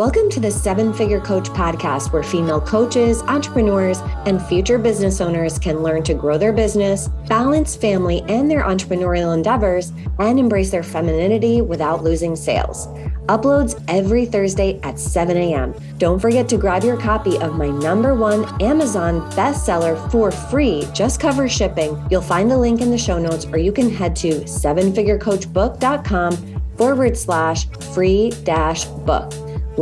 Welcome 0.00 0.30
to 0.30 0.40
the 0.40 0.50
Seven 0.50 0.94
Figure 0.94 1.20
Coach 1.20 1.50
podcast, 1.50 2.10
where 2.10 2.22
female 2.22 2.58
coaches, 2.58 3.20
entrepreneurs, 3.24 4.00
and 4.24 4.40
future 4.40 4.78
business 4.78 5.20
owners 5.20 5.58
can 5.58 5.82
learn 5.82 6.02
to 6.04 6.14
grow 6.14 6.38
their 6.38 6.54
business, 6.54 7.08
balance 7.28 7.76
family 7.76 8.22
and 8.26 8.50
their 8.50 8.62
entrepreneurial 8.62 9.34
endeavors, 9.34 9.92
and 10.18 10.40
embrace 10.40 10.70
their 10.70 10.82
femininity 10.82 11.60
without 11.60 12.02
losing 12.02 12.34
sales. 12.34 12.86
Uploads 13.26 13.78
every 13.88 14.24
Thursday 14.24 14.80
at 14.84 14.98
7 14.98 15.36
a.m. 15.36 15.74
Don't 15.98 16.18
forget 16.18 16.48
to 16.48 16.56
grab 16.56 16.82
your 16.82 16.96
copy 16.96 17.36
of 17.36 17.56
my 17.56 17.68
number 17.68 18.14
one 18.14 18.46
Amazon 18.62 19.30
bestseller 19.32 20.10
for 20.10 20.30
free. 20.30 20.88
Just 20.94 21.20
cover 21.20 21.46
shipping. 21.46 22.02
You'll 22.10 22.22
find 22.22 22.50
the 22.50 22.56
link 22.56 22.80
in 22.80 22.90
the 22.90 22.96
show 22.96 23.18
notes, 23.18 23.44
or 23.52 23.58
you 23.58 23.70
can 23.70 23.90
head 23.90 24.16
to 24.16 24.30
sevenfigurecoachbook.com 24.30 26.62
forward 26.78 27.18
slash 27.18 27.68
free 27.92 28.30
dash 28.44 28.86
book. 28.86 29.30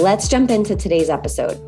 Let's 0.01 0.29
jump 0.29 0.49
into 0.53 0.77
today's 0.77 1.11
episode. 1.11 1.61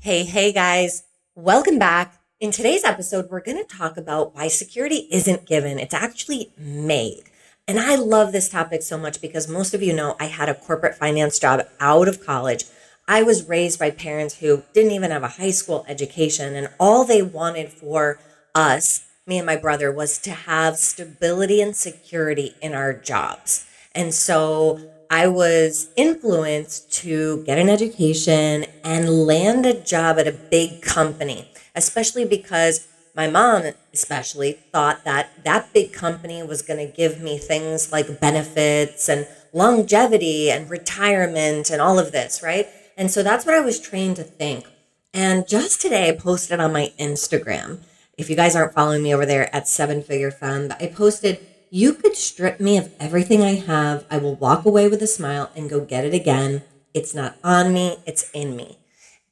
Hey, 0.00 0.24
hey 0.24 0.52
guys, 0.52 1.04
welcome 1.36 1.78
back. 1.78 2.18
In 2.40 2.50
today's 2.50 2.82
episode, 2.82 3.30
we're 3.30 3.40
going 3.40 3.64
to 3.64 3.76
talk 3.76 3.96
about 3.96 4.34
why 4.34 4.48
security 4.48 5.06
isn't 5.12 5.46
given, 5.46 5.78
it's 5.78 5.94
actually 5.94 6.52
made. 6.58 7.22
And 7.68 7.78
I 7.78 7.94
love 7.94 8.32
this 8.32 8.48
topic 8.48 8.82
so 8.82 8.98
much 8.98 9.20
because 9.20 9.46
most 9.46 9.72
of 9.72 9.84
you 9.84 9.92
know 9.92 10.16
I 10.18 10.24
had 10.24 10.48
a 10.48 10.54
corporate 10.56 10.96
finance 10.96 11.38
job 11.38 11.64
out 11.78 12.08
of 12.08 12.26
college. 12.26 12.64
I 13.06 13.22
was 13.22 13.48
raised 13.48 13.78
by 13.78 13.92
parents 13.92 14.38
who 14.38 14.64
didn't 14.74 14.90
even 14.90 15.12
have 15.12 15.22
a 15.22 15.28
high 15.28 15.52
school 15.52 15.84
education, 15.86 16.56
and 16.56 16.70
all 16.80 17.04
they 17.04 17.22
wanted 17.22 17.72
for 17.72 18.18
us, 18.52 19.06
me 19.28 19.38
and 19.38 19.46
my 19.46 19.54
brother, 19.54 19.92
was 19.92 20.18
to 20.22 20.32
have 20.32 20.76
stability 20.76 21.62
and 21.62 21.76
security 21.76 22.56
in 22.60 22.74
our 22.74 22.92
jobs. 22.92 23.64
And 23.94 24.12
so 24.12 24.90
I 25.12 25.26
was 25.26 25.90
influenced 25.96 26.92
to 27.02 27.42
get 27.42 27.58
an 27.58 27.68
education 27.68 28.64
and 28.84 29.26
land 29.26 29.66
a 29.66 29.74
job 29.74 30.20
at 30.20 30.28
a 30.28 30.32
big 30.32 30.82
company, 30.82 31.50
especially 31.74 32.24
because 32.24 32.86
my 33.16 33.28
mom, 33.28 33.64
especially, 33.92 34.52
thought 34.52 35.04
that 35.04 35.30
that 35.44 35.72
big 35.72 35.92
company 35.92 36.44
was 36.44 36.62
going 36.62 36.78
to 36.78 36.96
give 36.96 37.20
me 37.20 37.38
things 37.38 37.90
like 37.90 38.20
benefits 38.20 39.08
and 39.08 39.26
longevity 39.52 40.48
and 40.48 40.70
retirement 40.70 41.70
and 41.70 41.82
all 41.82 41.98
of 41.98 42.12
this, 42.12 42.40
right? 42.40 42.68
And 42.96 43.10
so 43.10 43.24
that's 43.24 43.44
what 43.44 43.56
I 43.56 43.60
was 43.60 43.80
trained 43.80 44.14
to 44.16 44.22
think. 44.22 44.64
And 45.12 45.48
just 45.48 45.80
today, 45.80 46.08
I 46.08 46.12
posted 46.12 46.60
on 46.60 46.72
my 46.72 46.92
Instagram. 47.00 47.80
If 48.16 48.30
you 48.30 48.36
guys 48.36 48.54
aren't 48.54 48.74
following 48.74 49.02
me 49.02 49.12
over 49.12 49.26
there 49.26 49.52
at 49.52 49.66
Seven 49.66 50.04
Figure 50.04 50.30
Femme, 50.30 50.72
I 50.78 50.86
posted 50.86 51.44
you 51.70 51.94
could 51.94 52.16
strip 52.16 52.60
me 52.60 52.76
of 52.76 52.92
everything 52.98 53.42
I 53.42 53.54
have. 53.54 54.04
I 54.10 54.18
will 54.18 54.34
walk 54.34 54.64
away 54.64 54.88
with 54.88 55.02
a 55.02 55.06
smile 55.06 55.50
and 55.54 55.70
go 55.70 55.80
get 55.80 56.04
it 56.04 56.14
again. 56.14 56.62
It's 56.92 57.14
not 57.14 57.36
on 57.44 57.72
me, 57.72 57.98
it's 58.06 58.28
in 58.32 58.56
me. 58.56 58.78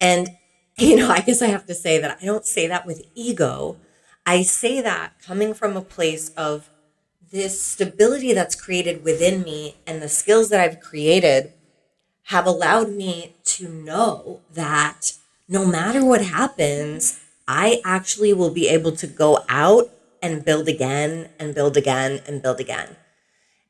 And, 0.01 0.31
you 0.79 0.97
know, 0.97 1.11
I 1.11 1.21
guess 1.21 1.43
I 1.43 1.49
have 1.49 1.67
to 1.67 1.75
say 1.75 1.99
that 1.99 2.19
I 2.23 2.25
don't 2.25 2.47
say 2.47 2.69
that 2.69 2.87
with 2.87 3.03
ego. 3.15 3.77
I 4.25 4.43
say 4.43 4.81
that 4.81 5.15
coming 5.25 5.55
from 5.55 5.77
a 5.77 5.83
place 5.83 6.31
of 6.31 6.71
this 7.31 7.61
stability 7.61 8.33
that's 8.33 8.55
created 8.55 9.05
within 9.05 9.43
me 9.43 9.77
and 9.87 10.01
the 10.01 10.09
skills 10.09 10.49
that 10.51 10.61
I've 10.61 10.81
created 10.81 11.53
have 12.25 12.47
allowed 12.47 12.91
me 12.91 13.35
to 13.45 13.69
know 13.69 14.41
that 14.53 15.13
no 15.49 15.67
matter 15.67 16.05
what 16.05 16.23
happens, 16.23 17.21
I 17.47 17.81
actually 17.85 18.33
will 18.35 18.51
be 18.51 18.69
able 18.69 18.93
to 18.93 19.07
go 19.07 19.45
out 19.49 19.91
and 20.23 20.45
build 20.45 20.69
again 20.69 21.29
and 21.39 21.55
build 21.55 21.77
again 21.77 22.21
and 22.27 22.43
build 22.43 22.61
again. 22.61 22.97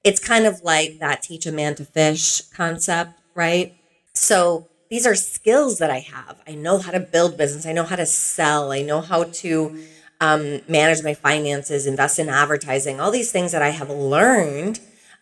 It's 0.05 0.21
kind 0.21 0.47
of 0.47 0.63
like 0.63 0.99
that 1.01 1.23
teach 1.23 1.47
a 1.47 1.53
man 1.53 1.75
to 1.77 1.85
fish 1.85 2.41
concept, 2.55 3.13
right? 3.35 3.75
So 4.15 4.69
these 4.91 5.07
are 5.07 5.15
skills 5.15 5.79
that 5.79 5.91
I 5.91 5.99
have. 5.99 6.41
I 6.47 6.55
know 6.55 6.79
how 6.79 6.93
to 6.93 7.01
build 7.01 7.37
business. 7.37 7.67
I 7.67 7.73
know 7.73 7.85
how 7.85 7.97
to 7.97 8.07
sell. 8.07 8.73
I 8.73 8.83
know 8.83 9.01
how 9.01 9.25
to 9.25 9.79
um, 10.21 10.61
manage 10.69 11.05
my 11.05 11.15
finances, 11.15 11.87
invest 11.87 12.19
in 12.19 12.29
advertising, 12.29 13.01
all 13.01 13.11
these 13.11 13.31
things 13.31 13.53
that 13.53 13.63
I 13.63 13.71
have 13.71 13.91
learned. 13.91 14.81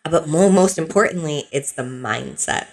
But 0.09 0.27
most 0.27 0.77
importantly, 0.77 1.45
it's 1.51 1.73
the 1.73 1.83
mindset. 1.83 2.67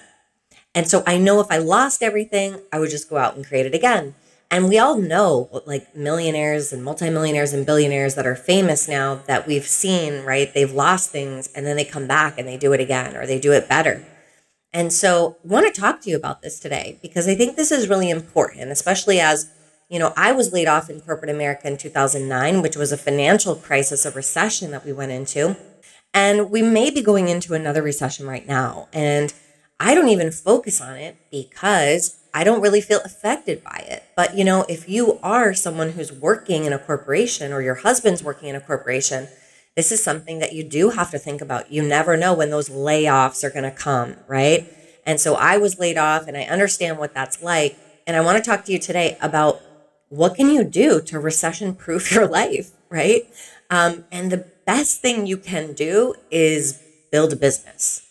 And 0.75 0.89
so 0.89 1.03
I 1.07 1.19
know 1.19 1.41
if 1.41 1.49
I 1.51 1.59
lost 1.59 2.03
everything, 2.03 2.61
I 2.73 2.79
would 2.79 2.91
just 2.91 3.11
go 3.11 3.17
out 3.17 3.37
and 3.37 3.47
create 3.47 3.67
it 3.67 3.75
again. 3.75 4.15
And 4.55 4.69
we 4.69 4.79
all 4.79 4.97
know 4.99 5.51
like 5.67 5.97
millionaires 5.97 6.73
and 6.73 6.85
multimillionaires 6.85 7.53
and 7.53 7.67
billionaires 7.67 8.15
that 8.15 8.25
are 8.25 8.37
famous 8.37 8.87
now 8.87 9.17
that 9.27 9.49
we've 9.49 9.67
seen, 9.67 10.23
right? 10.23 10.55
They've 10.55 10.71
lost 10.71 11.11
things 11.11 11.49
and 11.57 11.67
then 11.67 11.75
they 11.75 11.85
come 11.85 12.07
back 12.07 12.39
and 12.39 12.47
they 12.47 12.57
do 12.57 12.73
it 12.73 12.79
again 12.79 13.17
or 13.17 13.27
they 13.27 13.41
do 13.41 13.51
it 13.51 13.69
better. 13.69 14.07
And 14.73 14.93
so 14.93 15.39
I 15.43 15.49
want 15.49 15.75
to 15.75 15.81
talk 15.81 16.01
to 16.03 16.11
you 16.11 16.15
about 16.15 16.41
this 16.41 16.61
today 16.61 17.01
because 17.03 17.27
I 17.27 17.35
think 17.35 17.57
this 17.57 17.73
is 17.73 17.89
really 17.89 18.09
important, 18.09 18.71
especially 18.71 19.19
as, 19.19 19.51
you 19.89 19.99
know, 19.99 20.13
I 20.17 20.31
was 20.31 20.53
laid 20.53 20.69
off 20.69 20.89
in 20.89 21.01
corporate 21.01 21.33
America 21.33 21.67
in 21.67 21.77
2009, 21.77 22.63
which 22.63 22.77
was 22.77 22.93
a 22.93 22.97
financial 22.97 23.57
crisis, 23.57 24.07
a 24.07 24.13
recession 24.13 24.71
that 24.71 24.87
we 24.87 24.93
went 24.93 25.11
into. 25.11 25.57
And 26.15 26.53
we 26.53 26.63
may 26.63 26.93
be 26.93 27.03
going 27.03 27.27
into 27.27 27.55
another 27.55 27.83
recession 27.83 28.25
right 28.29 28.47
now. 28.47 28.87
And 28.93 29.35
I 29.81 29.95
don't 29.95 30.09
even 30.09 30.31
focus 30.31 30.81
on 30.81 30.97
it 30.97 31.17
because 31.31 32.21
I 32.33 32.45
don't 32.45 32.61
really 32.61 32.81
feel 32.81 33.01
affected 33.05 33.63
by 33.63 33.85
it. 33.89 34.05
But, 34.17 34.37
you 34.37 34.45
know, 34.45 34.65
if 34.69 34.89
you 34.89 35.19
are 35.23 35.55
someone 35.55 35.91
who's 35.91 36.13
working 36.13 36.65
in 36.65 36.73
a 36.73 36.79
corporation 36.79 37.53
or 37.53 37.61
your 37.61 37.77
husband's 37.77 38.23
working 38.23 38.49
in 38.49 38.57
a 38.57 38.61
corporation, 38.61 39.29
this 39.77 39.91
is 39.91 40.03
something 40.03 40.39
that 40.39 40.53
you 40.53 40.63
do 40.63 40.91
have 40.91 41.11
to 41.11 41.19
think 41.19 41.41
about. 41.41 41.73
You 41.73 41.83
never 41.83 42.17
know 42.17 42.35
when 42.35 42.51
those 42.51 42.69
layoffs 42.69 43.43
are 43.43 43.51
going 43.51 43.65
to 43.65 43.71
come, 43.71 44.17
right? 44.29 44.73
And 45.05 45.21
so 45.21 45.35
I 45.35 45.59
was 45.59 45.79
laid 45.79 45.99
off 45.99 46.29
and 46.29 46.37
I 46.37 46.43
understand 46.43 46.99
what 46.99 47.13
that's 47.13 47.43
like. 47.43 47.77
And 48.07 48.17
I 48.17 48.21
want 48.21 48.43
to 48.43 48.49
talk 48.49 48.65
to 48.67 48.73
you 48.73 48.79
today 48.79 49.17
about 49.21 49.61
what 50.09 50.37
can 50.37 50.51
you 50.51 50.65
do 50.65 51.01
to 51.03 51.19
recession 51.19 51.75
proof 51.75 52.13
your 52.15 52.27
life, 52.27 52.71
right? 52.89 53.23
Um, 53.71 54.05
and 54.13 54.31
the 54.31 54.47
best 54.67 55.01
thing 55.03 55.27
you 55.27 55.37
can 55.37 55.73
do 55.73 56.15
is 56.31 56.81
build 57.11 57.33
a 57.33 57.37
business 57.37 58.05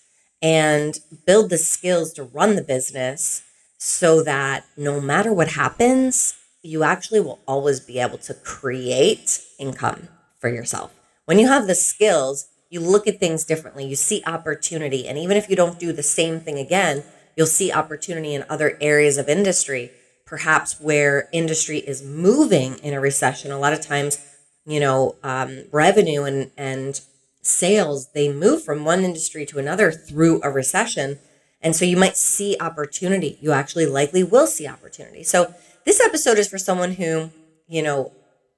and 0.44 1.00
build 1.26 1.50
the 1.50 1.58
skills 1.58 2.12
to 2.14 2.24
run 2.24 2.56
the 2.56 2.62
business 2.62 3.42
so 3.78 4.22
that 4.24 4.66
no 4.76 5.00
matter 5.00 5.34
what 5.34 5.48
happens, 5.52 6.36
you 6.62 6.84
actually 6.84 7.22
will 7.22 7.40
always 7.48 7.80
be 7.80 8.00
able 8.00 8.18
to 8.18 8.34
create 8.34 9.42
income 9.58 10.10
for 10.40 10.50
yourself. 10.50 10.94
When 11.26 11.40
you 11.40 11.48
have 11.48 11.66
the 11.68 11.76
skills, 11.76 12.48
you 12.70 12.82
look 12.82 13.08
at 13.08 13.20
things 13.20 13.46
differently, 13.46 13.86
you 13.86 13.96
see 13.96 14.22
opportunity. 14.26 15.08
And 15.08 15.18
even 15.18 15.38
if 15.38 15.50
you 15.50 15.56
don't 15.56 15.80
do 15.80 15.94
the 15.94 16.04
same 16.04 16.42
thing 16.42 16.60
again, 16.60 17.04
you'll 17.38 17.48
see 17.48 17.72
opportunity 17.72 18.34
in 18.34 18.46
other 18.50 18.78
areas 18.82 19.18
of 19.18 19.30
industry, 19.30 19.92
perhaps 20.26 20.80
where 20.82 21.30
industry 21.32 21.80
is 21.80 22.04
moving 22.04 22.78
in 22.80 22.94
a 22.94 23.00
recession. 23.00 23.52
A 23.52 23.60
lot 23.60 23.74
of 23.74 23.82
times, 23.82 24.18
you 24.66 24.80
know, 24.80 25.16
um, 25.24 25.64
revenue 25.72 26.24
and, 26.24 26.52
and 26.58 27.00
sales, 27.44 28.12
they 28.14 28.32
move 28.32 28.64
from 28.64 28.84
one 28.84 29.04
industry 29.04 29.46
to 29.46 29.60
another 29.60 29.92
through 29.92 30.42
a 30.44 30.50
recession 30.50 31.20
and 31.64 31.76
so 31.76 31.86
you 31.86 31.96
might 31.96 32.18
see 32.18 32.58
opportunity. 32.60 33.38
You 33.42 33.54
actually 33.54 33.86
likely 33.86 34.24
will 34.24 34.48
see 34.48 34.68
opportunity. 34.68 35.24
So 35.24 35.56
this 35.86 36.02
episode 36.02 36.38
is 36.38 36.50
for 36.50 36.58
someone 36.58 36.92
who, 36.92 37.32
you 37.68 37.82
know, 37.82 38.12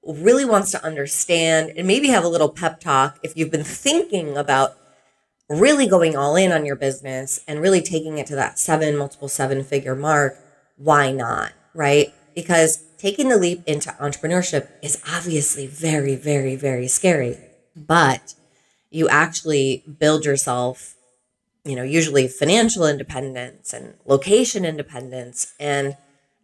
really 0.03 0.43
wants 0.43 0.71
to 0.71 0.83
understand 0.83 1.73
and 1.77 1.87
maybe 1.87 2.07
have 2.07 2.23
a 2.23 2.27
little 2.27 2.49
pep 2.49 2.79
talk 2.79 3.19
if 3.23 3.37
you've 3.37 3.51
been 3.51 3.63
thinking 3.63 4.35
about 4.35 4.75
really 5.47 5.87
going 5.87 6.15
all 6.15 6.35
in 6.35 6.51
on 6.51 6.65
your 6.65 6.75
business 6.75 7.39
and 7.47 7.61
really 7.61 7.81
taking 7.81 8.17
it 8.17 8.25
to 8.27 8.35
that 8.35 8.57
seven, 8.57 8.97
multiple 8.97 9.29
seven 9.29 9.63
figure 9.63 9.95
mark. 9.95 10.37
Why 10.77 11.11
not? 11.11 11.53
Right? 11.75 12.11
Because 12.33 12.83
taking 12.97 13.29
the 13.29 13.37
leap 13.37 13.63
into 13.67 13.91
entrepreneurship 14.01 14.67
is 14.81 15.01
obviously 15.07 15.67
very, 15.67 16.15
very, 16.15 16.55
very 16.55 16.87
scary, 16.87 17.37
but 17.75 18.33
you 18.95 19.07
actually 19.09 19.83
build 19.99 20.25
yourself 20.25 20.95
you 21.65 21.75
know, 21.75 21.83
usually 21.83 22.27
financial 22.27 22.85
independence 22.85 23.73
and 23.73 23.95
location 24.05 24.63
independence, 24.63 25.53
and 25.59 25.97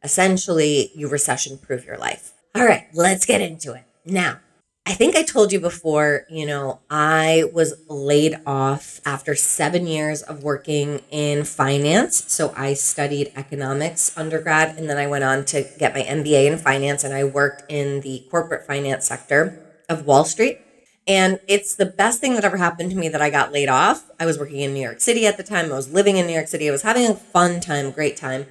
essentially 0.03 0.91
you 0.95 1.07
recession 1.07 1.59
proof 1.59 1.85
your 1.85 1.97
life. 1.97 2.33
All 2.55 2.65
right, 2.65 2.87
let's 2.93 3.25
get 3.25 3.39
into 3.39 3.73
it. 3.73 3.83
Now, 4.03 4.39
I 4.83 4.93
think 4.93 5.15
I 5.15 5.21
told 5.21 5.53
you 5.53 5.59
before, 5.59 6.25
you 6.27 6.47
know, 6.47 6.79
I 6.89 7.43
was 7.53 7.75
laid 7.87 8.39
off 8.47 8.99
after 9.05 9.35
seven 9.35 9.85
years 9.85 10.23
of 10.23 10.43
working 10.43 11.01
in 11.11 11.43
finance. 11.43 12.25
So 12.33 12.51
I 12.57 12.73
studied 12.73 13.31
economics 13.35 14.17
undergrad, 14.17 14.75
and 14.75 14.89
then 14.89 14.97
I 14.97 15.05
went 15.05 15.23
on 15.23 15.45
to 15.45 15.69
get 15.77 15.93
my 15.93 16.01
MBA 16.01 16.51
in 16.51 16.57
finance, 16.57 17.03
and 17.03 17.13
I 17.13 17.25
worked 17.25 17.71
in 17.71 18.01
the 18.01 18.25
corporate 18.31 18.65
finance 18.65 19.05
sector 19.05 19.63
of 19.87 20.07
Wall 20.07 20.25
Street. 20.25 20.59
And 21.07 21.39
it's 21.47 21.75
the 21.75 21.85
best 21.85 22.21
thing 22.21 22.35
that 22.35 22.43
ever 22.43 22.57
happened 22.57 22.91
to 22.91 22.97
me 22.97 23.09
that 23.09 23.21
I 23.21 23.29
got 23.29 23.51
laid 23.51 23.69
off. 23.69 24.09
I 24.19 24.25
was 24.25 24.37
working 24.37 24.59
in 24.59 24.73
New 24.73 24.81
York 24.81 25.01
City 25.01 25.25
at 25.25 25.37
the 25.37 25.43
time. 25.43 25.71
I 25.71 25.75
was 25.75 25.91
living 25.91 26.17
in 26.17 26.27
New 26.27 26.33
York 26.33 26.47
City. 26.47 26.69
I 26.69 26.71
was 26.71 26.83
having 26.83 27.07
a 27.07 27.15
fun 27.15 27.59
time, 27.59 27.91
great 27.91 28.17
time. 28.17 28.45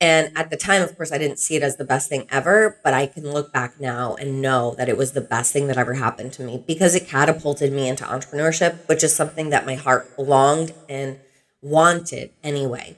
And 0.00 0.30
at 0.36 0.50
the 0.50 0.56
time, 0.56 0.82
of 0.82 0.94
course, 0.96 1.10
I 1.10 1.18
didn't 1.18 1.38
see 1.38 1.56
it 1.56 1.62
as 1.62 1.76
the 1.76 1.84
best 1.84 2.08
thing 2.08 2.26
ever, 2.30 2.78
but 2.84 2.92
I 2.92 3.06
can 3.06 3.30
look 3.30 3.52
back 3.52 3.80
now 3.80 4.14
and 4.14 4.42
know 4.42 4.74
that 4.76 4.90
it 4.90 4.96
was 4.96 5.12
the 5.12 5.22
best 5.22 5.52
thing 5.52 5.68
that 5.68 5.78
ever 5.78 5.94
happened 5.94 6.34
to 6.34 6.42
me 6.42 6.62
because 6.66 6.94
it 6.94 7.08
catapulted 7.08 7.72
me 7.72 7.88
into 7.88 8.04
entrepreneurship, 8.04 8.86
which 8.88 9.02
is 9.02 9.16
something 9.16 9.50
that 9.50 9.64
my 9.64 9.74
heart 9.74 10.18
longed 10.18 10.74
and 10.88 11.18
wanted 11.62 12.30
anyway. 12.42 12.96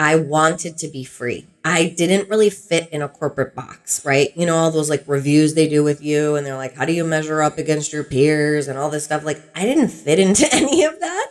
I 0.00 0.16
wanted 0.16 0.78
to 0.78 0.88
be 0.88 1.04
free. 1.04 1.46
I 1.62 1.94
didn't 1.94 2.30
really 2.30 2.48
fit 2.48 2.88
in 2.90 3.02
a 3.02 3.08
corporate 3.08 3.54
box, 3.54 4.02
right? 4.06 4.34
You 4.34 4.46
know, 4.46 4.56
all 4.56 4.70
those 4.70 4.88
like 4.88 5.04
reviews 5.06 5.52
they 5.52 5.68
do 5.68 5.84
with 5.84 6.02
you, 6.02 6.36
and 6.36 6.46
they're 6.46 6.56
like, 6.56 6.74
how 6.74 6.86
do 6.86 6.94
you 6.94 7.04
measure 7.04 7.42
up 7.42 7.58
against 7.58 7.92
your 7.92 8.02
peers 8.02 8.66
and 8.66 8.78
all 8.78 8.88
this 8.88 9.04
stuff? 9.04 9.24
Like, 9.24 9.42
I 9.54 9.66
didn't 9.66 9.88
fit 9.90 10.18
into 10.18 10.48
any 10.54 10.84
of 10.84 10.98
that. 11.00 11.26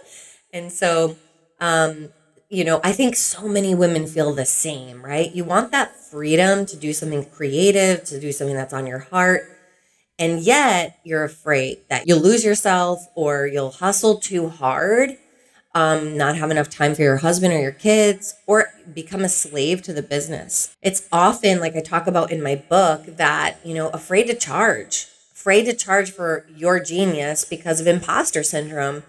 And 0.54 0.72
so, 0.72 1.18
um, 1.60 2.10
you 2.50 2.64
know, 2.64 2.80
I 2.84 2.92
think 2.92 3.16
so 3.16 3.48
many 3.48 3.74
women 3.74 4.06
feel 4.06 4.36
the 4.36 4.46
same, 4.46 5.04
right? 5.04 5.34
You 5.34 5.46
want 5.46 5.72
that 5.72 5.96
freedom 5.96 6.68
to 6.68 6.78
do 6.78 6.94
something 6.94 7.26
creative, 7.26 8.04
to 8.04 8.20
do 8.20 8.32
something 8.32 8.56
that's 8.56 8.74
on 8.74 8.86
your 8.86 9.00
heart. 9.00 9.50
And 10.20 10.42
yet 10.42 11.00
you're 11.04 11.24
afraid 11.24 11.80
that 11.90 12.08
you'll 12.08 12.20
lose 12.20 12.46
yourself 12.46 13.00
or 13.16 13.48
you'll 13.48 13.72
hustle 13.72 14.20
too 14.20 14.50
hard 14.50 15.18
um, 15.76 16.18
not 16.18 16.36
have 16.36 16.52
enough 16.52 16.70
time 16.70 16.96
for 16.96 17.04
your 17.04 17.18
husband 17.18 17.54
or 17.54 17.60
your 17.60 17.72
kids, 17.72 18.36
or 18.48 18.68
become 18.94 19.24
a 19.24 19.30
slave 19.30 19.82
to 19.84 19.94
the 19.94 20.02
business. 20.02 20.76
It's 20.82 21.08
often, 21.12 21.60
like 21.60 21.76
I 21.76 21.82
talk 21.82 22.08
about 22.08 22.32
in 22.32 22.42
my 22.42 22.56
book, 22.56 23.06
that, 23.18 23.58
you 23.64 23.76
know, 23.76 23.90
afraid 23.90 24.28
to 24.28 24.34
charge, 24.34 25.08
afraid 25.32 25.66
to 25.66 25.74
charge 25.74 26.12
for 26.12 26.46
your 26.56 26.80
genius 26.80 27.46
because 27.46 27.80
of 27.80 27.88
imposter 27.88 28.44
syndrome. 28.44 29.04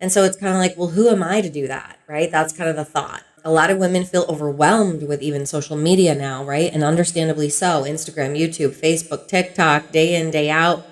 And 0.00 0.10
so 0.10 0.24
it's 0.24 0.36
kind 0.36 0.54
of 0.54 0.58
like, 0.58 0.76
well, 0.76 0.88
who 0.88 1.08
am 1.08 1.22
I 1.22 1.40
to 1.40 1.50
do 1.50 1.66
that? 1.68 1.98
Right? 2.08 2.30
That's 2.30 2.52
kind 2.52 2.70
of 2.70 2.76
the 2.76 2.84
thought. 2.84 3.22
A 3.44 3.50
lot 3.50 3.70
of 3.70 3.78
women 3.78 4.04
feel 4.04 4.24
overwhelmed 4.28 5.04
with 5.04 5.22
even 5.22 5.46
social 5.46 5.76
media 5.76 6.14
now, 6.14 6.44
right? 6.44 6.72
And 6.72 6.82
understandably 6.82 7.48
so. 7.48 7.84
Instagram, 7.84 8.36
YouTube, 8.36 8.74
Facebook, 8.74 9.28
TikTok, 9.28 9.92
day 9.92 10.16
in, 10.16 10.30
day 10.32 10.50
out 10.50 10.84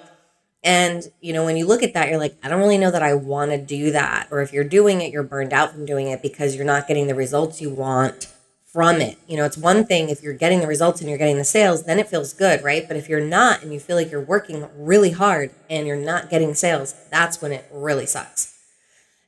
and, 0.64 1.06
you 1.20 1.34
know, 1.34 1.44
when 1.44 1.58
you 1.58 1.66
look 1.66 1.82
at 1.82 1.93
that, 1.93 2.08
you're 2.08 2.19
like, 2.19 2.37
I 2.43 2.49
don't 2.49 2.58
really 2.58 2.78
know 2.78 2.90
that 2.90 3.02
I 3.02 3.12
want 3.12 3.50
to 3.50 3.58
do 3.58 3.90
that. 3.93 4.28
Or 4.31 4.40
if 4.40 4.52
you're 4.52 4.64
doing 4.64 5.02
it, 5.02 5.12
you're 5.12 5.22
burned 5.22 5.52
out 5.52 5.72
from 5.72 5.84
doing 5.84 6.08
it 6.08 6.22
because 6.22 6.56
you're 6.56 6.64
not 6.64 6.88
getting 6.88 7.06
the 7.06 7.14
results 7.14 7.61
you 7.61 7.69
want 7.69 8.32
from 8.64 8.96
it. 8.96 9.19
You 9.28 9.37
know, 9.37 9.44
it's 9.44 9.58
one 9.58 9.84
thing 9.84 10.08
if 10.08 10.22
you're 10.22 10.32
getting 10.32 10.61
the 10.61 10.66
results 10.66 11.00
and 11.00 11.08
you're 11.08 11.19
getting 11.19 11.37
the 11.37 11.44
sales, 11.44 11.84
then 11.84 11.99
it 11.99 12.08
feels 12.08 12.32
good, 12.32 12.64
right? 12.64 12.88
But 12.88 12.96
if 12.96 13.11
you're 13.11 13.20
not 13.20 13.62
and 13.62 13.75
you 13.75 13.78
feel 13.78 13.94
like 13.94 14.11
you're 14.11 14.25
working 14.25 14.66
really 14.76 15.11
hard 15.11 15.50
and 15.69 15.87
you're 15.87 15.96
not 15.96 16.31
getting 16.31 16.55
sales, 16.55 16.94
that's 17.11 17.43
when 17.43 17.52
it 17.52 17.69
really 17.70 18.06
sucks. 18.06 18.58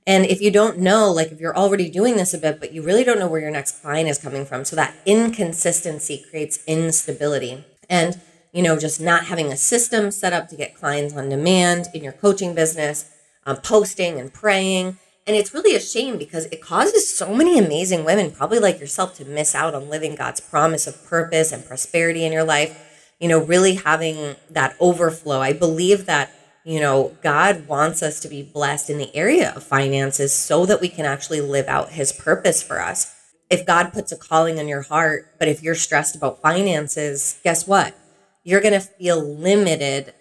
And 0.07 0.25
if 0.25 0.41
you 0.41 0.51
don't 0.51 0.79
know, 0.79 1.13
like 1.13 1.33
if 1.33 1.41
you're 1.41 1.57
already 1.57 1.91
doing 1.91 2.17
this 2.17 2.33
a 2.33 2.39
bit, 2.39 2.61
but 2.61 2.73
you 2.73 2.81
really 2.81 3.05
don't 3.05 3.19
know 3.19 3.29
where 3.29 3.41
your 3.41 3.51
next 3.51 3.83
client 3.83 4.09
is 4.09 4.19
coming 4.19 4.47
from, 4.47 4.65
so 4.65 4.75
that 4.77 4.95
inconsistency 5.05 6.25
creates 6.31 6.65
instability. 6.67 7.65
And 7.91 8.21
you 8.57 8.63
know, 8.63 8.79
just 8.79 9.03
not 9.03 9.27
having 9.27 9.53
a 9.53 9.57
system 9.57 10.11
set 10.11 10.33
up 10.33 10.49
to 10.49 10.57
get 10.57 10.75
clients 10.75 11.15
on 11.15 11.29
demand 11.29 11.89
in 11.93 12.03
your 12.03 12.15
coaching 12.15 12.55
business, 12.55 13.05
um, 13.45 13.57
posting 13.57 14.19
and 14.19 14.33
praying. 14.33 14.97
And 15.27 15.37
it's 15.37 15.53
really 15.53 15.77
a 15.77 15.81
shame 15.81 16.17
because 16.17 16.47
it 16.47 16.63
causes 16.63 17.15
so 17.15 17.35
many 17.35 17.59
amazing 17.59 18.03
women, 18.03 18.31
probably 18.31 18.59
like 18.59 18.81
yourself, 18.81 19.15
to 19.19 19.27
miss 19.27 19.55
out 19.55 19.75
on 19.75 19.91
living 19.91 20.15
God's 20.15 20.41
promise 20.41 20.87
of 20.87 21.05
purpose 21.05 21.53
and 21.53 21.67
prosperity 21.67 22.25
in 22.25 22.33
your 22.33 22.45
life. 22.45 23.13
You 23.21 23.29
know, 23.29 23.45
really 23.45 23.75
having 23.75 24.37
that 24.49 24.75
overflow. 24.81 25.41
I 25.41 25.53
believe 25.53 26.07
that, 26.07 26.33
you 26.65 26.81
know, 26.81 27.15
God 27.23 27.69
wants 27.69 28.03
us 28.03 28.21
to 28.21 28.29
be 28.29 28.43
blessed 28.43 28.89
in 28.89 28.97
the 28.97 29.15
area 29.15 29.53
of 29.55 29.65
finances 29.65 30.33
so 30.33 30.65
that 30.65 30.81
we 30.81 30.89
can 30.89 31.05
actually 31.05 31.43
live 31.43 31.67
out 31.69 31.91
his 31.91 32.11
purpose 32.11 32.63
for 32.63 32.81
us. 32.81 33.15
If 33.51 33.67
God 33.67 33.93
puts 33.93 34.13
a 34.13 34.17
calling 34.17 34.59
on 34.59 34.67
your 34.67 34.83
heart, 34.83 35.35
but 35.39 35.47
if 35.47 35.63
you're 35.63 35.75
stressed 35.75 36.17
about 36.17 36.41
finances, 36.41 37.39
guess 37.45 37.67
what? 37.67 37.95
You're 38.47 38.61
going 38.61 38.73
to 38.73 38.81
feel 38.81 39.21
limited 39.21 40.15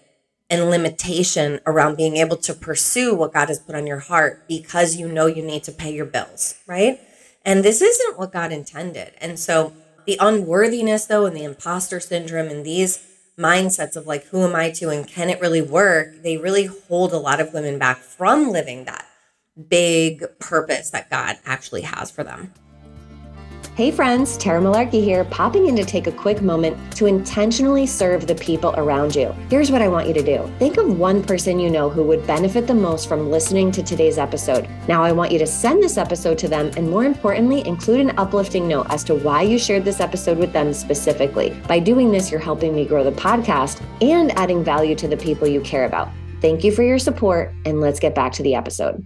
and 0.50 0.72
limitation 0.72 1.60
around 1.68 1.96
being 1.96 2.18
able 2.18 2.38
to 2.38 2.56
pursue 2.56 3.14
what 3.14 3.32
God 3.32 3.50
has 3.50 3.60
put 3.60 3.76
on 3.76 3.86
your 3.86 4.00
heart 4.00 4.48
because 4.48 4.96
you 4.96 5.08
know 5.08 5.28
you 5.28 5.44
need 5.44 5.64
to 5.66 5.72
pay 5.72 5.94
your 5.94 6.08
bills, 6.08 6.56
right? 6.66 7.00
And 7.46 7.64
this 7.64 7.84
isn't 7.84 8.18
what 8.18 8.34
God 8.34 8.52
intended. 8.52 9.14
And 9.22 9.38
so 9.40 9.74
the 10.08 10.18
unworthiness, 10.20 11.06
though, 11.06 11.28
and 11.28 11.38
the 11.38 11.44
imposter 11.44 12.00
syndrome 12.00 12.48
and 12.48 12.66
these 12.66 12.98
mindsets 13.38 13.96
of 13.96 14.08
like, 14.08 14.26
who 14.26 14.44
am 14.44 14.56
I 14.56 14.72
to 14.72 14.90
and 14.90 15.08
can 15.08 15.30
it 15.30 15.40
really 15.40 15.62
work? 15.62 16.24
They 16.24 16.38
really 16.38 16.66
hold 16.66 17.14
a 17.14 17.20
lot 17.20 17.40
of 17.40 17.54
women 17.54 17.78
back 17.78 17.98
from 17.98 18.50
living 18.50 18.86
that 18.86 19.06
big 19.70 20.26
purpose 20.40 20.90
that 20.90 21.12
God 21.12 21.38
actually 21.46 21.82
has 21.82 22.10
for 22.10 22.24
them. 22.24 22.54
Hey 23.76 23.92
friends, 23.92 24.38
Tara 24.38 24.62
Malarkey 24.62 25.04
here, 25.04 25.26
popping 25.26 25.68
in 25.68 25.76
to 25.76 25.84
take 25.84 26.08
a 26.08 26.12
quick 26.14 26.42
moment 26.42 26.78
to 26.96 27.08
intentionally 27.08 27.86
serve 27.86 28.26
the 28.26 28.36
people 28.36 28.74
around 28.78 29.14
you. 29.14 29.36
Here's 29.50 29.70
what 29.70 29.82
I 29.82 29.90
want 29.90 30.08
you 30.08 30.14
to 30.14 30.24
do 30.24 30.50
think 30.60 30.78
of 30.78 30.98
one 30.98 31.22
person 31.22 31.60
you 31.60 31.70
know 31.70 31.90
who 31.90 32.02
would 32.04 32.26
benefit 32.26 32.68
the 32.68 32.74
most 32.74 33.10
from 33.10 33.30
listening 33.30 33.74
to 33.74 33.84
today's 33.84 34.18
episode. 34.18 34.70
Now, 34.88 35.04
I 35.04 35.12
want 35.12 35.34
you 35.34 35.40
to 35.40 35.46
send 35.46 35.84
this 35.84 35.98
episode 35.98 36.38
to 36.38 36.48
them 36.48 36.72
and 36.78 36.90
more 36.90 37.04
importantly, 37.04 37.68
include 37.68 38.00
an 38.00 38.18
uplifting 38.18 38.66
note 38.66 38.88
as 38.92 39.04
to 39.04 39.16
why 39.16 39.42
you 39.42 39.60
shared 39.60 39.84
this 39.84 40.00
episode 40.00 40.38
with 40.38 40.54
them 40.54 40.72
specifically. 40.72 41.50
By 41.68 41.80
doing 41.80 42.14
this, 42.14 42.32
you're 42.32 42.40
helping 42.40 42.74
me 42.74 42.86
grow 42.86 43.04
the 43.04 43.12
podcast 43.12 43.84
and 44.02 44.32
adding 44.38 44.64
value 44.64 44.96
to 44.96 45.08
the 45.10 45.18
people 45.18 45.50
you 45.50 45.60
care 45.60 45.84
about. 45.84 46.08
Thank 46.40 46.64
you 46.64 46.72
for 46.72 46.84
your 46.84 46.98
support, 46.98 47.54
and 47.66 47.82
let's 47.82 48.00
get 48.00 48.16
back 48.16 48.32
to 48.34 48.44
the 48.44 48.56
episode. 48.56 49.06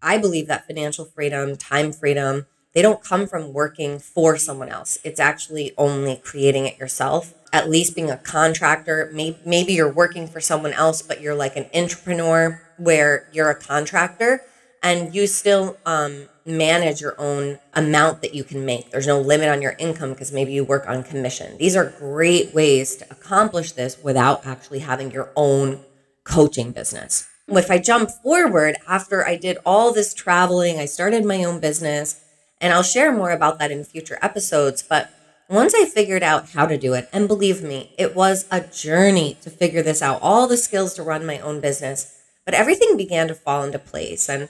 I 0.00 0.16
believe 0.16 0.46
that 0.46 0.66
financial 0.66 1.04
freedom, 1.04 1.58
time 1.58 1.92
freedom, 1.92 2.46
they 2.78 2.82
don't 2.82 3.02
come 3.02 3.26
from 3.26 3.52
working 3.52 3.98
for 3.98 4.36
someone 4.36 4.68
else. 4.68 5.00
It's 5.02 5.18
actually 5.18 5.72
only 5.76 6.14
creating 6.14 6.64
it 6.64 6.78
yourself. 6.78 7.34
At 7.52 7.68
least 7.68 7.96
being 7.96 8.08
a 8.08 8.16
contractor, 8.16 9.10
maybe, 9.12 9.72
you're 9.72 9.92
working 9.92 10.28
for 10.28 10.40
someone 10.40 10.72
else, 10.72 11.02
but 11.02 11.20
you're 11.20 11.34
like 11.34 11.56
an 11.56 11.66
entrepreneur 11.74 12.62
where 12.76 13.28
you're 13.32 13.50
a 13.50 13.60
contractor 13.60 14.42
and 14.80 15.12
you 15.12 15.26
still 15.26 15.76
um, 15.86 16.28
manage 16.46 17.00
your 17.00 17.20
own 17.20 17.58
amount 17.74 18.22
that 18.22 18.32
you 18.32 18.44
can 18.44 18.64
make. 18.64 18.92
There's 18.92 19.08
no 19.08 19.20
limit 19.20 19.48
on 19.48 19.60
your 19.60 19.74
income 19.80 20.10
because 20.10 20.30
maybe 20.30 20.52
you 20.52 20.62
work 20.62 20.88
on 20.88 21.02
commission. 21.02 21.58
These 21.58 21.74
are 21.74 21.92
great 21.98 22.54
ways 22.54 22.94
to 22.98 23.10
accomplish 23.10 23.72
this 23.72 23.98
without 24.04 24.46
actually 24.46 24.78
having 24.78 25.10
your 25.10 25.32
own 25.34 25.80
coaching 26.22 26.70
business. 26.70 27.28
If 27.48 27.72
I 27.72 27.78
jump 27.78 28.12
forward 28.22 28.76
after 28.86 29.26
I 29.26 29.36
did 29.36 29.58
all 29.66 29.92
this 29.92 30.14
traveling, 30.14 30.78
I 30.78 30.84
started 30.84 31.24
my 31.24 31.42
own 31.42 31.58
business. 31.58 32.20
And 32.60 32.72
I'll 32.72 32.82
share 32.82 33.12
more 33.12 33.30
about 33.30 33.58
that 33.58 33.70
in 33.70 33.84
future 33.84 34.18
episodes. 34.20 34.82
But 34.82 35.10
once 35.48 35.74
I 35.74 35.84
figured 35.84 36.22
out 36.22 36.50
how 36.50 36.66
to 36.66 36.76
do 36.76 36.94
it, 36.94 37.08
and 37.12 37.28
believe 37.28 37.62
me, 37.62 37.94
it 37.98 38.14
was 38.14 38.46
a 38.50 38.60
journey 38.60 39.38
to 39.42 39.50
figure 39.50 39.82
this 39.82 40.02
out, 40.02 40.20
all 40.20 40.46
the 40.46 40.56
skills 40.56 40.94
to 40.94 41.02
run 41.02 41.24
my 41.24 41.38
own 41.38 41.60
business, 41.60 42.20
but 42.44 42.54
everything 42.54 42.96
began 42.96 43.28
to 43.28 43.34
fall 43.34 43.62
into 43.62 43.78
place. 43.78 44.28
And 44.28 44.48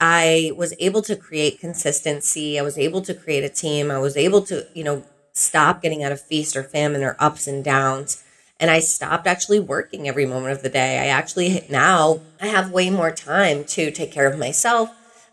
I 0.00 0.52
was 0.56 0.74
able 0.80 1.02
to 1.02 1.14
create 1.14 1.60
consistency. 1.60 2.58
I 2.58 2.62
was 2.62 2.76
able 2.76 3.02
to 3.02 3.14
create 3.14 3.44
a 3.44 3.48
team. 3.48 3.90
I 3.90 3.98
was 3.98 4.16
able 4.16 4.42
to, 4.42 4.66
you 4.74 4.82
know, 4.82 5.04
stop 5.32 5.80
getting 5.80 6.02
out 6.02 6.12
of 6.12 6.20
feast 6.20 6.56
or 6.56 6.64
famine 6.64 7.04
or 7.04 7.16
ups 7.20 7.46
and 7.46 7.62
downs. 7.62 8.24
And 8.58 8.70
I 8.70 8.80
stopped 8.80 9.26
actually 9.26 9.60
working 9.60 10.08
every 10.08 10.26
moment 10.26 10.52
of 10.52 10.62
the 10.62 10.68
day. 10.68 10.98
I 10.98 11.06
actually 11.06 11.64
now 11.70 12.20
I 12.40 12.48
have 12.48 12.72
way 12.72 12.90
more 12.90 13.12
time 13.12 13.64
to 13.64 13.90
take 13.90 14.12
care 14.12 14.26
of 14.26 14.38
myself 14.38 14.90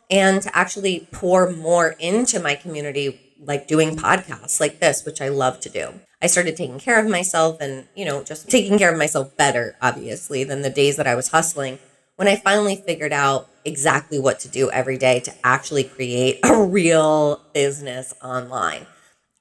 and 0.10 0.42
to 0.42 0.58
actually 0.58 1.08
pour 1.12 1.51
more 1.51 1.96
into 2.00 2.39
my 2.39 2.56
community, 2.56 3.20
like 3.39 3.68
doing 3.68 3.96
podcasts 3.96 4.60
like 4.60 4.80
this, 4.80 5.06
which 5.06 5.22
I 5.22 5.30
love 5.30 5.60
to 5.62 5.70
do. 5.70 5.94
I 6.22 6.28
started 6.28 6.58
taking 6.58 6.80
care 6.80 7.00
of 7.00 7.10
myself 7.10 7.62
and, 7.62 7.88
you 7.96 8.04
know, 8.06 8.24
just 8.24 8.50
taking 8.50 8.78
care 8.78 8.92
of 8.92 8.98
myself 8.98 9.38
better, 9.38 9.78
obviously, 9.82 10.44
than 10.44 10.62
the 10.62 10.70
days 10.70 10.98
that 10.98 11.08
I 11.08 11.16
was 11.16 11.30
hustling. 11.30 11.80
When 12.18 12.28
I 12.28 12.36
finally 12.36 12.75
figured 12.75 13.13
out 13.13 13.48
exactly 13.63 14.20
what 14.20 14.39
to 14.42 14.50
do 14.50 14.70
every 14.72 14.98
day 14.98 15.22
to 15.22 15.34
actually 15.44 15.86
create 15.86 16.39
a 16.44 16.62
real 16.62 17.42
business 17.54 18.13
online. 18.22 18.86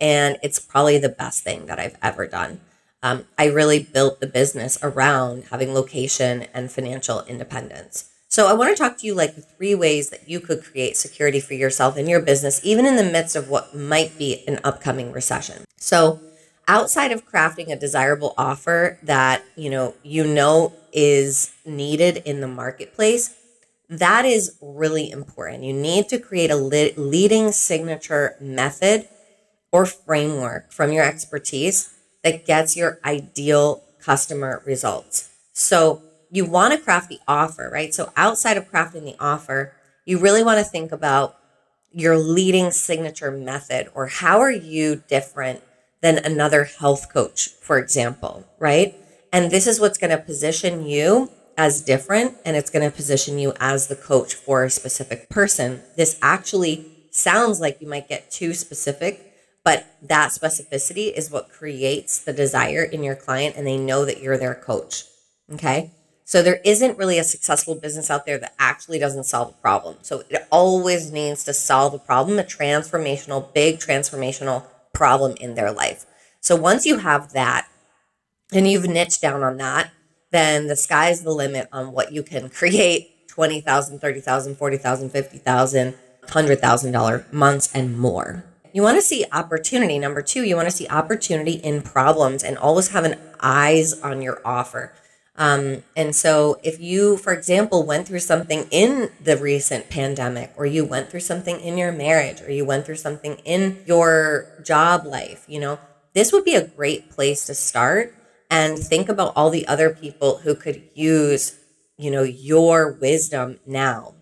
And 0.00 0.38
it's 0.42 0.60
probably 0.60 0.98
the 0.98 1.08
best 1.08 1.42
thing 1.42 1.66
that 1.66 1.80
I've 1.80 1.96
ever 2.00 2.28
done. 2.28 2.60
Um, 3.02 3.26
I 3.36 3.46
really 3.46 3.82
built 3.82 4.20
the 4.20 4.26
business 4.26 4.78
around 4.82 5.44
having 5.50 5.74
location 5.74 6.46
and 6.54 6.70
financial 6.70 7.22
independence. 7.24 8.10
So 8.38 8.46
I 8.46 8.52
want 8.52 8.70
to 8.70 8.80
talk 8.80 8.96
to 8.98 9.04
you 9.08 9.16
like 9.16 9.34
three 9.56 9.74
ways 9.74 10.10
that 10.10 10.28
you 10.28 10.38
could 10.38 10.62
create 10.62 10.96
security 10.96 11.40
for 11.40 11.54
yourself 11.54 11.96
and 11.96 12.08
your 12.08 12.22
business, 12.22 12.60
even 12.62 12.86
in 12.86 12.94
the 12.94 13.02
midst 13.02 13.34
of 13.34 13.48
what 13.48 13.74
might 13.74 14.16
be 14.16 14.44
an 14.46 14.60
upcoming 14.62 15.10
recession. 15.10 15.64
So 15.76 16.20
outside 16.68 17.10
of 17.10 17.26
crafting 17.26 17.72
a 17.72 17.74
desirable 17.74 18.34
offer 18.38 18.96
that 19.02 19.42
you 19.56 19.68
know 19.68 19.96
you 20.04 20.24
know 20.24 20.72
is 20.92 21.52
needed 21.66 22.18
in 22.18 22.40
the 22.40 22.46
marketplace 22.46 23.34
that 23.88 24.24
is 24.24 24.56
really 24.60 25.10
important 25.10 25.64
you 25.64 25.72
need 25.72 26.08
to 26.10 26.18
create 26.18 26.50
a 26.50 26.56
leading 26.56 27.50
signature 27.50 28.36
method 28.38 29.08
or 29.72 29.86
framework 29.86 30.70
from 30.70 30.92
your 30.92 31.04
expertise 31.04 31.94
that 32.22 32.44
gets 32.44 32.76
your 32.76 32.98
ideal 33.02 33.82
customer 33.98 34.62
results 34.66 35.30
so 35.54 36.02
you 36.30 36.44
want 36.44 36.72
to 36.72 36.78
craft 36.78 37.08
the 37.08 37.20
offer, 37.26 37.70
right? 37.72 37.94
So 37.94 38.12
outside 38.16 38.56
of 38.56 38.70
crafting 38.70 39.04
the 39.04 39.16
offer, 39.18 39.72
you 40.04 40.18
really 40.18 40.42
want 40.42 40.58
to 40.58 40.64
think 40.64 40.92
about 40.92 41.36
your 41.92 42.16
leading 42.16 42.70
signature 42.70 43.30
method 43.30 43.88
or 43.94 44.06
how 44.06 44.40
are 44.40 44.50
you 44.50 45.02
different 45.08 45.62
than 46.00 46.18
another 46.18 46.64
health 46.64 47.12
coach, 47.12 47.48
for 47.60 47.78
example, 47.78 48.46
right? 48.58 48.94
And 49.32 49.50
this 49.50 49.66
is 49.66 49.80
what's 49.80 49.98
going 49.98 50.16
to 50.16 50.22
position 50.22 50.86
you 50.86 51.30
as 51.56 51.80
different 51.80 52.36
and 52.44 52.56
it's 52.56 52.70
going 52.70 52.88
to 52.88 52.94
position 52.94 53.38
you 53.38 53.52
as 53.58 53.88
the 53.88 53.96
coach 53.96 54.34
for 54.34 54.64
a 54.64 54.70
specific 54.70 55.28
person. 55.28 55.82
This 55.96 56.18
actually 56.22 56.86
sounds 57.10 57.60
like 57.60 57.80
you 57.80 57.88
might 57.88 58.08
get 58.08 58.30
too 58.30 58.54
specific, 58.54 59.34
but 59.64 59.86
that 60.02 60.30
specificity 60.30 61.12
is 61.12 61.30
what 61.30 61.50
creates 61.50 62.20
the 62.20 62.32
desire 62.32 62.84
in 62.84 63.02
your 63.02 63.16
client 63.16 63.56
and 63.56 63.66
they 63.66 63.76
know 63.76 64.04
that 64.04 64.22
you're 64.22 64.38
their 64.38 64.54
coach. 64.54 65.04
Okay. 65.52 65.90
So 66.28 66.42
there 66.42 66.60
isn't 66.62 66.98
really 66.98 67.18
a 67.18 67.24
successful 67.24 67.74
business 67.74 68.10
out 68.10 68.26
there 68.26 68.36
that 68.36 68.52
actually 68.58 68.98
doesn't 68.98 69.24
solve 69.24 69.48
a 69.48 69.62
problem. 69.62 69.96
So 70.02 70.24
it 70.28 70.46
always 70.50 71.10
needs 71.10 71.42
to 71.44 71.54
solve 71.54 71.94
a 71.94 71.98
problem, 71.98 72.38
a 72.38 72.42
transformational, 72.42 73.50
big 73.54 73.78
transformational 73.78 74.66
problem 74.92 75.38
in 75.40 75.54
their 75.54 75.72
life. 75.72 76.04
So 76.40 76.54
once 76.54 76.84
you 76.84 76.98
have 76.98 77.32
that 77.32 77.66
and 78.52 78.68
you've 78.68 78.86
niched 78.86 79.22
down 79.22 79.42
on 79.42 79.56
that, 79.56 79.90
then 80.30 80.66
the 80.66 80.76
sky's 80.76 81.22
the 81.22 81.30
limit 81.30 81.66
on 81.72 81.92
what 81.92 82.12
you 82.12 82.22
can 82.22 82.50
create 82.50 83.26
20,000, 83.28 83.98
30,000, 83.98 84.54
40,000, 84.54 85.08
50,000, 85.08 85.94
$100,000 86.26 87.32
months 87.32 87.70
and 87.72 87.98
more. 87.98 88.44
You 88.74 88.82
want 88.82 88.98
to 88.98 89.02
see 89.02 89.24
opportunity. 89.32 89.98
Number 89.98 90.20
two, 90.20 90.44
you 90.44 90.56
want 90.56 90.68
to 90.68 90.76
see 90.76 90.88
opportunity 90.88 91.52
in 91.52 91.80
problems 91.80 92.44
and 92.44 92.58
always 92.58 92.88
have 92.88 93.06
an 93.06 93.18
eyes 93.40 93.98
on 94.02 94.20
your 94.20 94.42
offer. 94.44 94.92
Um, 95.38 95.84
and 95.96 96.16
so, 96.16 96.58
if 96.64 96.80
you, 96.80 97.16
for 97.16 97.32
example, 97.32 97.86
went 97.86 98.08
through 98.08 98.18
something 98.18 98.66
in 98.72 99.10
the 99.22 99.36
recent 99.36 99.88
pandemic, 99.88 100.52
or 100.56 100.66
you 100.66 100.84
went 100.84 101.10
through 101.10 101.20
something 101.20 101.60
in 101.60 101.78
your 101.78 101.92
marriage, 101.92 102.42
or 102.42 102.50
you 102.50 102.64
went 102.64 102.84
through 102.84 102.96
something 102.96 103.36
in 103.44 103.78
your 103.86 104.48
job 104.64 105.06
life, 105.06 105.44
you 105.46 105.60
know, 105.60 105.78
this 106.12 106.32
would 106.32 106.44
be 106.44 106.56
a 106.56 106.66
great 106.66 107.08
place 107.08 107.46
to 107.46 107.54
start 107.54 108.16
and 108.50 108.78
think 108.78 109.08
about 109.08 109.32
all 109.36 109.48
the 109.48 109.68
other 109.68 109.90
people 109.90 110.38
who 110.38 110.56
could 110.56 110.82
use, 110.94 111.56
you 111.96 112.10
know, 112.10 112.24
your 112.24 112.90
wisdom 112.94 113.60
now. 113.64 114.14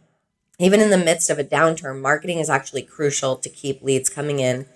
Even 0.59 0.83
in 0.83 0.91
the 0.91 0.99
midst 0.99 1.31
of 1.31 1.39
a 1.39 1.45
downturn, 1.45 2.03
marketing 2.03 2.41
is 2.41 2.51
actually 2.51 2.83
crucial 2.83 3.37
to 3.37 3.49
keep 3.49 3.81
leads 3.81 4.11
coming 4.11 4.39
in 4.39 4.67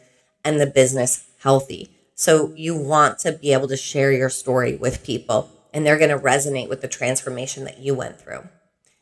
and 0.43 0.59
the 0.59 0.67
business 0.67 1.27
healthy. 1.41 1.91
So, 2.15 2.55
you 2.57 2.75
want 2.75 3.19
to 3.21 3.33
be 3.33 3.53
able 3.53 3.69
to 3.69 3.77
share 3.77 4.11
your 4.11 4.31
story 4.31 4.75
with 4.75 5.05
people 5.05 5.51
and 5.73 5.85
they're 5.85 5.99
going 5.99 6.11
to 6.11 6.19
resonate 6.19 6.69
with 6.69 6.81
the 6.81 6.89
transformation 6.89 7.65
that 7.65 7.79
you 7.79 7.95
went 7.95 8.21
through. 8.21 8.49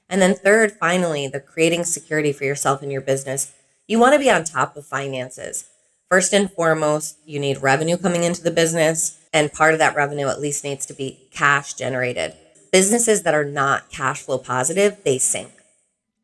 And 0.08 0.22
then, 0.22 0.34
third, 0.34 0.72
finally, 0.72 1.28
the 1.28 1.40
creating 1.40 1.84
security 1.84 2.32
for 2.32 2.44
yourself 2.44 2.82
and 2.82 2.90
your 2.90 3.00
business. 3.00 3.54
You 3.86 3.98
want 3.98 4.14
to 4.14 4.18
be 4.18 4.30
on 4.30 4.44
top 4.44 4.76
of 4.76 4.86
finances. 4.86 5.68
First 6.10 6.32
and 6.32 6.50
foremost, 6.50 7.18
you 7.26 7.38
need 7.38 7.62
revenue 7.62 7.98
coming 7.98 8.24
into 8.24 8.42
the 8.42 8.50
business, 8.50 9.18
and 9.32 9.52
part 9.52 9.74
of 9.74 9.78
that 9.80 9.94
revenue 9.94 10.28
at 10.28 10.40
least 10.40 10.64
needs 10.64 10.86
to 10.86 10.94
be 10.94 11.28
cash 11.30 11.74
generated. 11.74 12.34
Businesses 12.72 13.22
that 13.22 13.34
are 13.34 13.44
not 13.44 13.90
cash 13.90 14.22
flow 14.22 14.38
positive, 14.38 14.98
they 15.04 15.18
sink. 15.18 15.52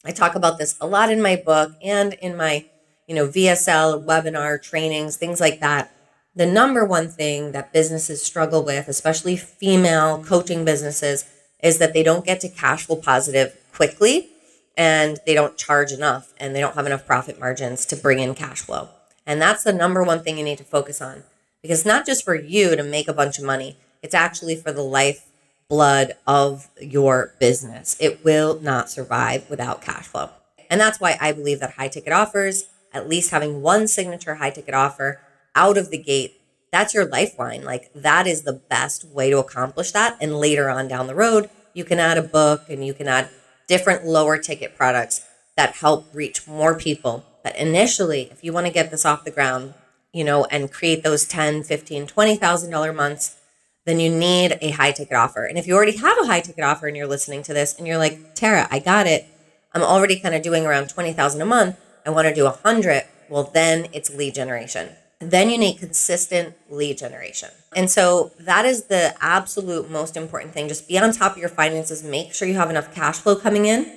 I 0.04 0.12
talk 0.12 0.34
about 0.34 0.58
this 0.58 0.76
a 0.80 0.86
lot 0.86 1.10
in 1.10 1.20
my 1.20 1.36
book 1.36 1.72
and 1.82 2.14
in 2.14 2.36
my, 2.36 2.66
you 3.06 3.14
know, 3.14 3.26
VSL 3.26 4.04
webinar 4.04 4.62
trainings, 4.62 5.16
things 5.16 5.40
like 5.40 5.60
that 5.60 5.93
the 6.36 6.46
number 6.46 6.84
one 6.84 7.08
thing 7.08 7.52
that 7.52 7.72
businesses 7.72 8.22
struggle 8.22 8.64
with, 8.64 8.88
especially 8.88 9.36
female 9.36 10.18
mm-hmm. 10.18 10.26
coaching 10.26 10.64
businesses, 10.64 11.24
is 11.62 11.78
that 11.78 11.94
they 11.94 12.02
don't 12.02 12.24
get 12.24 12.40
to 12.40 12.48
cash 12.48 12.86
flow 12.86 12.96
positive 12.96 13.56
quickly 13.72 14.28
and 14.76 15.18
they 15.26 15.34
don't 15.34 15.56
charge 15.56 15.92
enough 15.92 16.32
and 16.38 16.54
they 16.54 16.60
don't 16.60 16.74
have 16.74 16.86
enough 16.86 17.06
profit 17.06 17.38
margins 17.38 17.86
to 17.86 17.96
bring 17.96 18.18
in 18.18 18.34
cash 18.34 18.60
flow. 18.60 18.88
And 19.26 19.40
that's 19.40 19.64
the 19.64 19.72
number 19.72 20.02
one 20.02 20.22
thing 20.22 20.36
you 20.36 20.44
need 20.44 20.58
to 20.58 20.64
focus 20.64 21.00
on 21.00 21.22
because 21.62 21.80
it's 21.80 21.86
not 21.86 22.04
just 22.04 22.24
for 22.24 22.34
you 22.34 22.76
to 22.76 22.82
make 22.82 23.08
a 23.08 23.14
bunch 23.14 23.38
of 23.38 23.44
money, 23.44 23.76
it's 24.02 24.14
actually 24.14 24.56
for 24.56 24.72
the 24.72 24.82
life 24.82 25.26
blood 25.68 26.12
of 26.26 26.68
your 26.80 27.32
business. 27.40 27.96
It 27.98 28.22
will 28.22 28.60
not 28.60 28.90
survive 28.90 29.48
without 29.48 29.80
cash 29.80 30.04
flow. 30.04 30.30
And 30.68 30.80
that's 30.80 31.00
why 31.00 31.16
I 31.20 31.32
believe 31.32 31.60
that 31.60 31.74
high 31.74 31.88
ticket 31.88 32.12
offers, 32.12 32.68
at 32.92 33.08
least 33.08 33.30
having 33.30 33.62
one 33.62 33.88
signature 33.88 34.34
high 34.34 34.50
ticket 34.50 34.74
offer, 34.74 35.20
out 35.54 35.78
of 35.78 35.90
the 35.90 35.98
gate, 35.98 36.40
that's 36.72 36.94
your 36.94 37.04
lifeline. 37.04 37.64
Like 37.64 37.92
that 37.94 38.26
is 38.26 38.42
the 38.42 38.52
best 38.52 39.04
way 39.04 39.30
to 39.30 39.38
accomplish 39.38 39.92
that. 39.92 40.16
And 40.20 40.38
later 40.38 40.68
on 40.68 40.88
down 40.88 41.06
the 41.06 41.14
road, 41.14 41.48
you 41.72 41.84
can 41.84 41.98
add 41.98 42.18
a 42.18 42.22
book 42.22 42.64
and 42.68 42.84
you 42.84 42.94
can 42.94 43.08
add 43.08 43.28
different 43.68 44.04
lower 44.04 44.38
ticket 44.38 44.76
products 44.76 45.24
that 45.56 45.76
help 45.76 46.06
reach 46.12 46.46
more 46.46 46.76
people. 46.76 47.24
But 47.42 47.56
initially, 47.56 48.22
if 48.30 48.42
you 48.42 48.52
want 48.52 48.66
to 48.66 48.72
get 48.72 48.90
this 48.90 49.04
off 49.04 49.24
the 49.24 49.30
ground, 49.30 49.74
you 50.12 50.24
know, 50.24 50.46
and 50.46 50.72
create 50.72 51.02
those 51.02 51.26
10, 51.26 51.64
15, 51.64 52.06
$20,000 52.06 52.94
months, 52.94 53.36
then 53.84 54.00
you 54.00 54.10
need 54.10 54.56
a 54.60 54.70
high 54.70 54.92
ticket 54.92 55.16
offer. 55.16 55.44
And 55.44 55.58
if 55.58 55.66
you 55.66 55.74
already 55.74 55.96
have 55.98 56.16
a 56.22 56.26
high 56.26 56.40
ticket 56.40 56.64
offer 56.64 56.86
and 56.86 56.96
you're 56.96 57.06
listening 57.06 57.42
to 57.44 57.54
this 57.54 57.76
and 57.76 57.86
you're 57.86 57.98
like, 57.98 58.34
Tara, 58.34 58.66
I 58.70 58.78
got 58.78 59.06
it. 59.06 59.26
I'm 59.74 59.82
already 59.82 60.18
kind 60.18 60.34
of 60.34 60.42
doing 60.42 60.64
around 60.64 60.88
20,000 60.88 61.42
a 61.42 61.44
month. 61.44 61.76
I 62.06 62.10
want 62.10 62.28
to 62.28 62.34
do 62.34 62.46
a 62.46 62.50
hundred. 62.50 63.04
Well, 63.28 63.50
then 63.52 63.88
it's 63.92 64.10
lead 64.10 64.34
generation. 64.34 64.90
Then 65.20 65.50
you 65.50 65.58
need 65.58 65.78
consistent 65.78 66.54
lead 66.68 66.98
generation. 66.98 67.48
And 67.74 67.90
so 67.90 68.32
that 68.40 68.64
is 68.64 68.84
the 68.84 69.14
absolute 69.20 69.90
most 69.90 70.16
important 70.16 70.52
thing. 70.52 70.68
Just 70.68 70.88
be 70.88 70.98
on 70.98 71.12
top 71.12 71.32
of 71.32 71.38
your 71.38 71.48
finances. 71.48 72.02
Make 72.02 72.34
sure 72.34 72.46
you 72.46 72.54
have 72.54 72.70
enough 72.70 72.94
cash 72.94 73.18
flow 73.18 73.36
coming 73.36 73.66
in. 73.66 73.90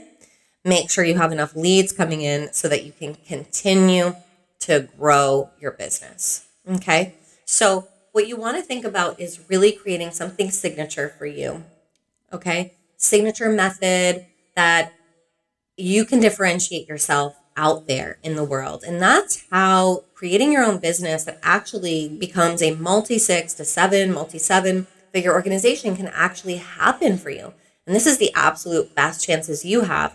Make 0.63 0.89
sure 0.89 1.03
you 1.03 1.17
have 1.17 1.31
enough 1.31 1.55
leads 1.55 1.91
coming 1.91 2.21
in 2.21 2.51
so 2.53 2.67
that 2.67 2.83
you 2.83 2.91
can 2.91 3.15
continue 3.15 4.15
to 4.61 4.87
grow 4.97 5.49
your 5.59 5.71
business. 5.71 6.47
Okay. 6.69 7.15
So, 7.45 7.87
what 8.11 8.27
you 8.27 8.35
want 8.35 8.57
to 8.57 8.63
think 8.63 8.83
about 8.83 9.19
is 9.19 9.47
really 9.47 9.71
creating 9.71 10.11
something 10.11 10.49
signature 10.49 11.13
for 11.17 11.25
you. 11.25 11.63
Okay. 12.33 12.73
Signature 12.97 13.49
method 13.49 14.25
that 14.55 14.91
you 15.77 16.03
can 16.03 16.19
differentiate 16.19 16.87
yourself 16.87 17.35
out 17.57 17.87
there 17.87 18.19
in 18.23 18.35
the 18.35 18.43
world. 18.43 18.83
And 18.85 19.01
that's 19.01 19.43
how 19.51 20.05
creating 20.13 20.53
your 20.53 20.63
own 20.63 20.77
business 20.77 21.25
that 21.25 21.39
actually 21.43 22.07
becomes 22.07 22.61
a 22.61 22.75
multi 22.75 23.19
six 23.19 23.53
to 23.55 23.65
seven, 23.65 24.13
multi 24.13 24.39
seven 24.39 24.87
figure 25.11 25.33
organization 25.33 25.95
can 25.97 26.07
actually 26.07 26.57
happen 26.57 27.17
for 27.17 27.29
you. 27.29 27.53
And 27.85 27.95
this 27.95 28.05
is 28.05 28.17
the 28.17 28.31
absolute 28.35 28.93
best 28.95 29.25
chances 29.25 29.65
you 29.65 29.81
have 29.81 30.13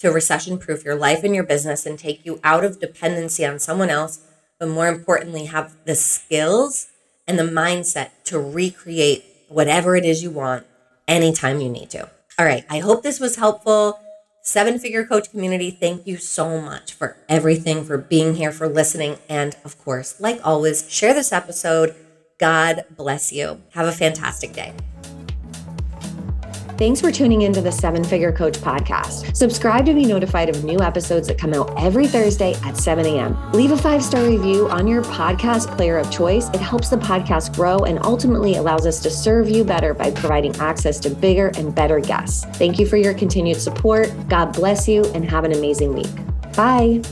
to 0.00 0.10
recession 0.10 0.58
proof 0.58 0.84
your 0.84 0.96
life 0.96 1.24
and 1.24 1.34
your 1.34 1.44
business 1.44 1.86
and 1.86 1.98
take 1.98 2.26
you 2.26 2.40
out 2.44 2.64
of 2.64 2.80
dependency 2.80 3.46
on 3.46 3.58
someone 3.58 3.90
else, 3.90 4.20
but 4.58 4.68
more 4.68 4.88
importantly, 4.88 5.46
have 5.46 5.76
the 5.84 5.94
skills 5.94 6.88
and 7.26 7.38
the 7.38 7.44
mindset 7.44 8.10
to 8.24 8.38
recreate 8.38 9.24
whatever 9.48 9.96
it 9.96 10.04
is 10.04 10.22
you 10.22 10.30
want 10.30 10.66
anytime 11.08 11.60
you 11.60 11.68
need 11.68 11.90
to. 11.90 12.10
All 12.38 12.44
right, 12.44 12.64
I 12.68 12.80
hope 12.80 13.02
this 13.02 13.20
was 13.20 13.36
helpful. 13.36 13.98
Seven 14.46 14.78
Figure 14.78 15.06
Coach 15.06 15.30
community, 15.30 15.70
thank 15.70 16.06
you 16.06 16.18
so 16.18 16.60
much 16.60 16.92
for 16.92 17.16
everything, 17.30 17.82
for 17.82 17.96
being 17.96 18.34
here, 18.34 18.52
for 18.52 18.68
listening. 18.68 19.16
And 19.26 19.56
of 19.64 19.82
course, 19.82 20.20
like 20.20 20.38
always, 20.44 20.88
share 20.90 21.14
this 21.14 21.32
episode. 21.32 21.94
God 22.36 22.84
bless 22.90 23.32
you. 23.32 23.62
Have 23.70 23.86
a 23.86 23.92
fantastic 23.92 24.52
day. 24.52 24.74
Thanks 26.76 27.00
for 27.00 27.12
tuning 27.12 27.42
into 27.42 27.60
the 27.60 27.70
Seven 27.70 28.02
Figure 28.02 28.32
Coach 28.32 28.58
podcast. 28.58 29.36
Subscribe 29.36 29.86
to 29.86 29.94
be 29.94 30.04
notified 30.04 30.48
of 30.48 30.64
new 30.64 30.80
episodes 30.80 31.28
that 31.28 31.38
come 31.38 31.54
out 31.54 31.72
every 31.80 32.08
Thursday 32.08 32.54
at 32.64 32.76
7 32.76 33.06
a.m. 33.06 33.52
Leave 33.52 33.70
a 33.70 33.76
five 33.76 34.02
star 34.02 34.24
review 34.24 34.68
on 34.68 34.88
your 34.88 35.02
podcast 35.02 35.76
player 35.76 35.98
of 35.98 36.10
choice. 36.10 36.48
It 36.48 36.60
helps 36.60 36.88
the 36.88 36.96
podcast 36.96 37.54
grow 37.54 37.78
and 37.78 38.04
ultimately 38.04 38.56
allows 38.56 38.86
us 38.86 39.00
to 39.04 39.10
serve 39.10 39.48
you 39.48 39.62
better 39.62 39.94
by 39.94 40.10
providing 40.10 40.56
access 40.56 40.98
to 41.00 41.10
bigger 41.10 41.52
and 41.56 41.72
better 41.72 42.00
guests. 42.00 42.44
Thank 42.58 42.80
you 42.80 42.86
for 42.86 42.96
your 42.96 43.14
continued 43.14 43.60
support. 43.60 44.12
God 44.28 44.52
bless 44.52 44.88
you 44.88 45.04
and 45.12 45.24
have 45.24 45.44
an 45.44 45.52
amazing 45.52 45.94
week. 45.94 46.10
Bye. 46.56 47.02